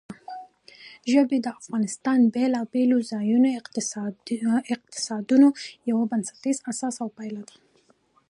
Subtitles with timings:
[1.11, 3.51] ژبې د افغانستان د بېلابېلو ځایي
[4.75, 5.47] اقتصادونو
[5.89, 7.55] یو بنسټیزه اساس او پایایه ده.